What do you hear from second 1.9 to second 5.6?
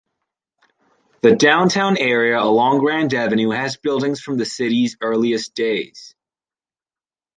area along Grand Avenue has buildings from the city's earliest